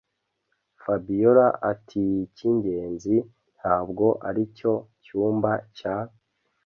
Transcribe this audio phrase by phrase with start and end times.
[0.81, 3.15] Fabiora atiicyingenzi
[3.57, 5.95] ntabwo aricyo cyumba cya